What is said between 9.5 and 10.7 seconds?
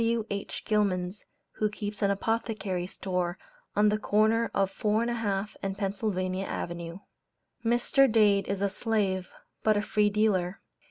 but a free dealer.